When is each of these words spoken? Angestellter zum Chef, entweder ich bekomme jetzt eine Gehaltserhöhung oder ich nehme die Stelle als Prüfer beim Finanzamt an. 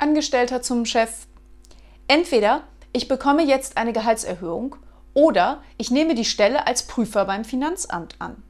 Angestellter 0.00 0.62
zum 0.62 0.86
Chef, 0.86 1.26
entweder 2.08 2.62
ich 2.92 3.06
bekomme 3.06 3.44
jetzt 3.44 3.76
eine 3.76 3.92
Gehaltserhöhung 3.92 4.76
oder 5.12 5.62
ich 5.76 5.90
nehme 5.90 6.14
die 6.14 6.24
Stelle 6.24 6.66
als 6.66 6.86
Prüfer 6.86 7.24
beim 7.26 7.44
Finanzamt 7.44 8.16
an. 8.18 8.42